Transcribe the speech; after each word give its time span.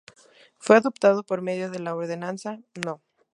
Fue 0.57 0.77
adoptado 0.77 1.21
por 1.21 1.43
medio 1.43 1.69
de 1.69 1.77
la 1.77 1.93
ordenanza 1.93 2.57
No. 2.83 3.03